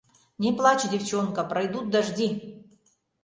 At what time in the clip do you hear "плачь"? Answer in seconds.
0.53-0.89